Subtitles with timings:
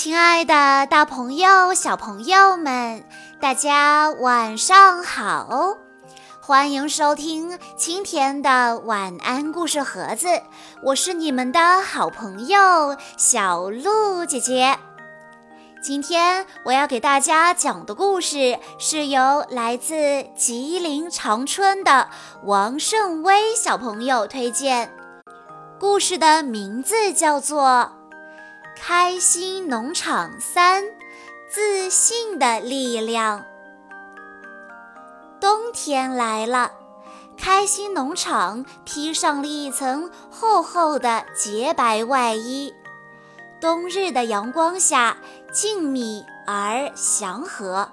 [0.00, 3.04] 亲爱的，大朋友、小朋友们，
[3.40, 5.76] 大家晚上好！
[6.40, 10.28] 欢迎收听今天的晚安故事盒子，
[10.84, 14.78] 我是你们的好朋友小鹿姐姐。
[15.82, 22.08] 今天我要给大家讲的故事是由来自吉林长春的
[22.44, 24.94] 王胜威小朋友推荐，
[25.80, 27.97] 故事的名字叫做。
[28.80, 30.84] 开心农场三，
[31.50, 33.44] 自信的力量。
[35.40, 36.70] 冬天来了，
[37.36, 42.72] 开心农场披上了一层厚厚的洁白外衣。
[43.60, 45.18] 冬日的阳光下，
[45.52, 47.90] 静谧而祥和。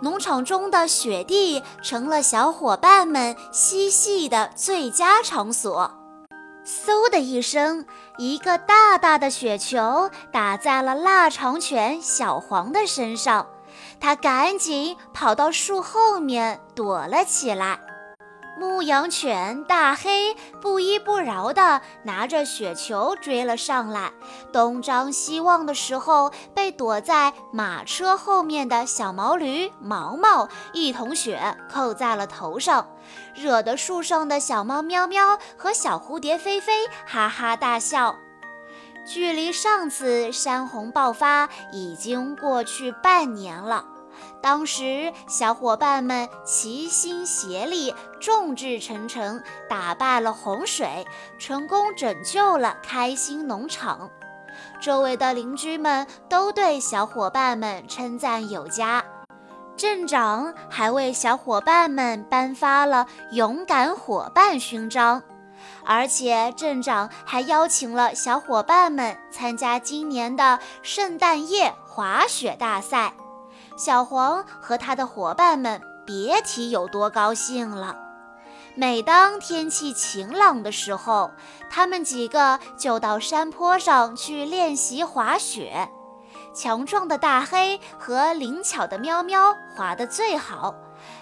[0.00, 5.97] 农场中的雪地成了小伙伴们嬉戏的最佳场所。
[6.68, 7.86] 嗖的一声，
[8.18, 13.46] 一个大大的雪球打在了腊肠犬小黄的身上，
[13.98, 17.80] 它赶紧跑到树后面躲了起来。
[18.58, 24.10] 牧羊犬大黑不依不饶地拿着雪球追了上来，
[24.52, 32.88] 东张西望的时候，被躲在马车后面的小毛驴毛毛一桶雪扣在了头上，
[33.34, 38.16] 惹得树上的小猫喵喵和小蝴蝶飞飞哈哈大笑。
[39.06, 43.84] 距离上次山洪爆发已经过去半年了。
[44.40, 51.06] 当时，小伙伴们齐心协力，众志成城，打败了洪水，
[51.38, 54.10] 成功拯救了开心农场。
[54.80, 59.04] 周围的邻居们都对小伙伴们称赞有加，
[59.76, 65.22] 镇长还为小伙伴们颁发了勇敢伙伴勋章，
[65.84, 73.12] 而且镇长还邀请了小伙伴们参加今年的圣诞夜滑雪大赛。
[73.78, 77.96] 小黄和他的伙伴们别提有多高兴了。
[78.74, 81.30] 每当天气晴朗的时候，
[81.70, 85.88] 他们几个就到山坡上去练习滑雪。
[86.52, 90.74] 强壮的大黑和灵巧的喵喵滑得最好。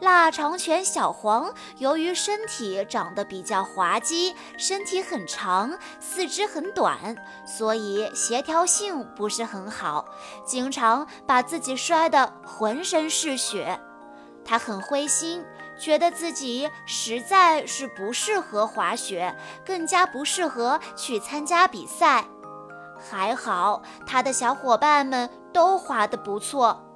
[0.00, 7.16] 腊肠犬小黄由于身体长得比较滑稽，身体很长，四肢很短，
[7.46, 10.06] 所以协调性不是很好，
[10.46, 13.78] 经常把自己摔得浑身是血。
[14.42, 15.44] 他很灰心，
[15.78, 22.24] 觉得自己实在是不适合滑雪，更加不适合去参加比赛。
[22.98, 26.86] 还好，他的小伙伴们都滑得不错。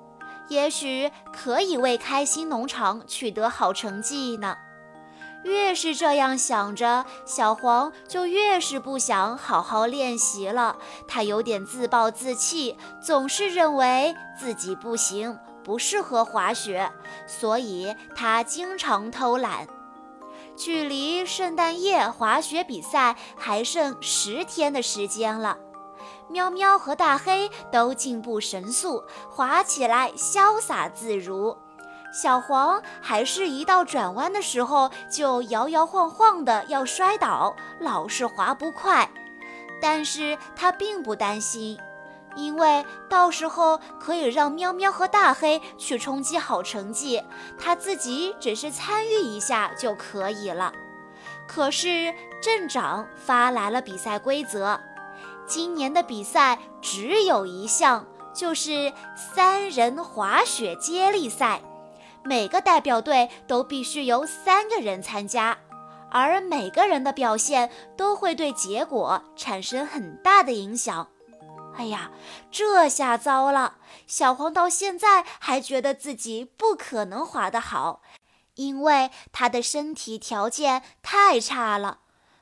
[0.49, 4.57] 也许可以为开心农场取得好成绩呢。
[5.43, 10.79] 越是这样想着，小黄就越是不想好好练习了。
[11.07, 16.91] 他有点自暴自弃，总是认为自己不行，不适合滑雪，
[17.27, 19.69] 所以他经常偷懒。
[20.57, 25.59] 距离圣诞夜滑雪比赛还剩十天的时间了。
[26.29, 31.57] 喵喵和大黑都进步神速，滑起来潇洒自如。
[32.13, 39.11] 小黄还是一到转弯的时候就摇摇晃晃的要摔倒，老是滑不快。
[39.83, 41.79] 但是他并不担心，
[42.37, 47.23] 因为到时候可以让喵喵和大黑去冲击好成绩，
[47.59, 50.73] 他自己只是参与一下就可以了。
[51.47, 54.81] 可是镇长发来了比赛规则。
[55.47, 61.61] 今年的比赛只有一项，就是三人滑雪接力赛。
[62.23, 65.59] 每个代表队都必须由三个人参加，
[66.11, 71.09] 而每个人的表现都会对结果产生很大的影响。
[71.77, 72.11] 哎呀，
[72.51, 73.79] 这下糟了！
[74.07, 78.01] 小黄到现在还觉得自己不可能滑得好，
[78.55, 81.99] 因为他的身体条件太差了。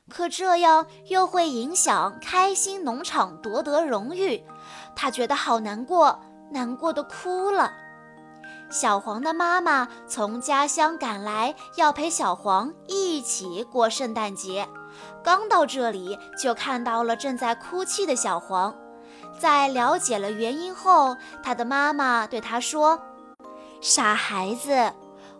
[0.09, 4.43] 可这样又会影响开心农场夺得荣誉，
[4.95, 6.19] 他觉得好难过，
[6.51, 7.71] 难过的哭了。
[8.69, 14.67] 小黄的妈妈从家乡赶来，要陪小黄一起过圣诞节。
[15.23, 18.75] 刚到这里，就看到了正在哭泣的小黄。
[19.39, 22.99] 在了解了原因后，他的妈妈对他说
[23.81, 24.93] ：“傻孩子。”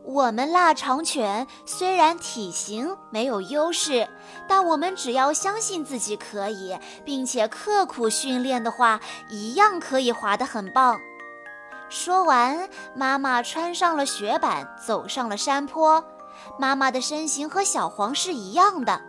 [0.06, 4.08] 我们腊肠犬虽然体型没有优势，
[4.48, 11.00] 但我们只要相信自己可以，并且刻苦训练的话，一样可以滑得很棒。
[11.90, 16.04] 说完，妈妈穿上了雪板，走上了山坡。
[16.60, 19.02] 妈妈的身形和小黄是一样的，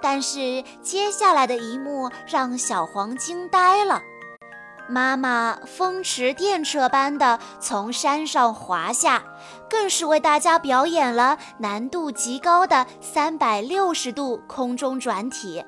[0.00, 4.02] 但是接下来的一幕让小黄惊呆了。
[4.88, 9.22] 妈妈风驰电掣般的从山上滑下，
[9.68, 15.64] 更是为大家表演了难度极高的三百六十度空中转体。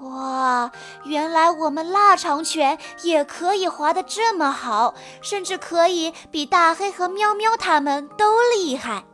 [0.00, 0.70] 哇，
[1.04, 9.04] 原来我们腊肠犬也可以滑得这么好，甚至可以比大黑和喵喵他们都厉害。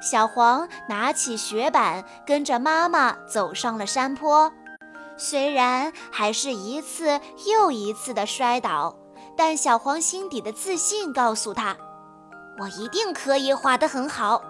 [0.00, 4.52] 小黄拿起雪板，跟着妈妈走上了山坡。
[5.16, 8.96] 虽然还是一次又一次的摔倒，
[9.36, 11.76] 但小黄心底的自信告诉他
[12.60, 14.42] ：“我一定可以滑得很好。”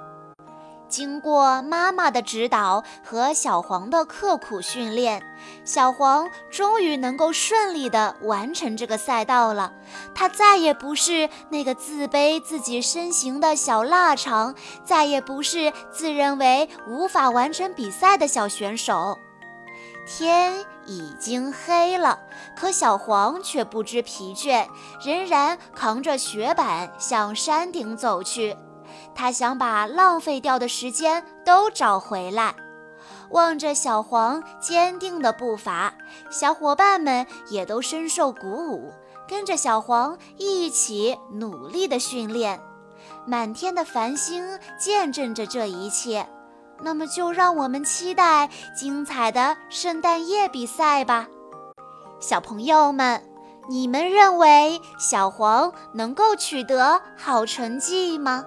[0.89, 5.23] 经过妈妈的指导和小黄的刻苦训练，
[5.65, 9.73] 小黄终于能够顺利地完成这个赛道了。
[10.15, 14.55] 他再也不是那个自卑自己身形的小腊肠，
[14.85, 19.19] 再也不是自认为无法完成比赛的小选手。
[20.07, 22.19] 天已经黑了，
[22.57, 24.67] 可小黄却不知疲倦，
[25.05, 28.57] 仍然扛着雪板向山顶走去。
[29.15, 32.55] 他想把浪费掉的时间都找回来。
[33.31, 35.95] 望着小黄坚定的步伐，
[36.31, 38.93] 小伙伴们也都深受鼓舞，
[39.27, 42.61] 跟着小黄一起努力的训练。
[43.27, 46.29] 满天的繁星见证着这一切。
[46.83, 51.29] 那么就让我们期待精彩的圣诞夜比赛吧，
[52.21, 53.23] 小朋友们，
[53.69, 58.45] 你们认为小黄能够取得好成绩吗？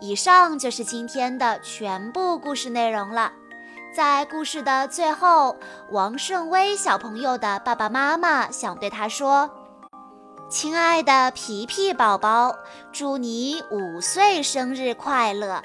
[0.00, 3.32] 以上就是今天的全部故事内容了。
[3.94, 5.56] 在故事的最后，
[5.90, 9.50] 王胜威小朋友的爸爸妈妈想对他说
[10.48, 12.54] ：“亲爱的皮皮宝宝，
[12.92, 15.60] 祝你五岁生日快乐！”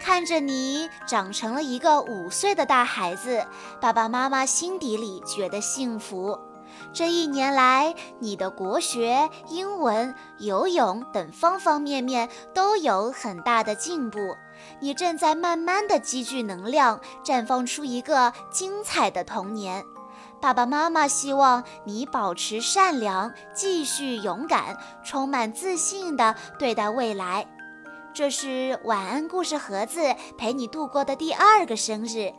[0.00, 3.46] 看着你长成了一个五岁的大孩子，
[3.80, 6.38] 爸爸妈妈心底里觉得幸福。
[6.92, 14.18] 这一年来，你的国学、英文、游泳等方方面面都有很大的进步。
[14.80, 19.84] 你正在慢慢的积聚能量，绽放出一个精彩的童年。
[20.40, 27.46] 爸爸妈妈希望你保持善良，继续勇敢，充满自信地对待未来。
[28.12, 30.00] 这是晚安故事盒子
[30.36, 32.32] 陪你度过的第二个生日，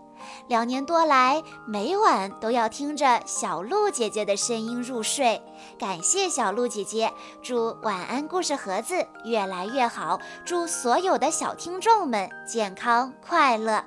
[0.47, 5.41] 两年多来，每晚都要听着小鹿姐姐的声音入睡。
[5.79, 13.83] 感谢小鹿姐姐，祝晚安故事盒子越来越好，祝所有的小听众们健康快乐。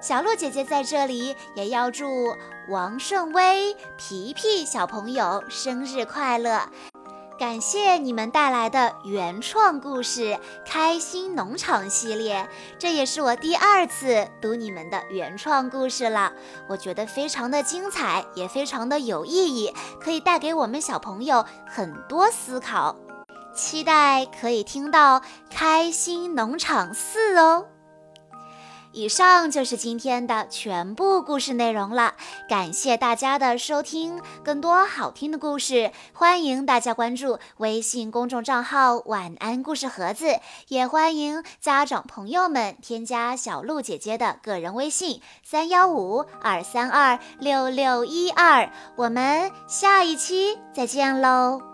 [0.00, 2.06] 小鹿姐姐在这里也要祝
[2.68, 6.68] 王胜威、皮皮小朋友生日快乐。
[7.42, 10.20] 感谢你们带来的原创故事
[10.64, 12.48] 《开心农场》系列，
[12.78, 16.32] 这也是我第二次读你们的原创故事了。
[16.68, 22.94] 我觉得非常的精彩，也非常的有意义，可以带给我们小朋友很多思考。
[23.52, 25.18] 期待可以听到
[25.50, 27.66] 《开心农场四》哦。
[28.92, 32.14] 以上就是今天的全部故事内容了，
[32.48, 34.20] 感谢大家的收听。
[34.44, 48.70] 更多好听的故事，欢迎大家关注微信公众账号“晚安故事盒子”，也欢迎家长朋友们添加小鹿姐姐的个人微信：三幺五二三二六六一二。
[48.96, 51.71] 我们下一期再见喽！